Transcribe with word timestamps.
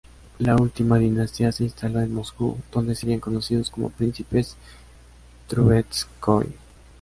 La 0.39 0.55
última 0.55 0.97
dinastía 0.97 1.51
se 1.51 1.63
instaló 1.65 2.01
en 2.01 2.11
Moscú, 2.11 2.57
donde 2.71 2.95
serían 2.95 3.19
conocidos 3.19 3.69
como 3.69 3.91
príncipes 3.91 4.57
Trubetskói. 5.47 6.47